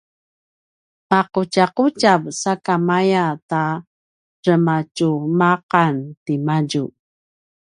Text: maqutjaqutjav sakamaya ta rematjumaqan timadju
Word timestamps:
maqutjaqutjav 1.09 2.21
sakamaya 2.41 3.25
ta 3.49 3.63
rematjumaqan 4.45 5.95
timadju 6.23 6.85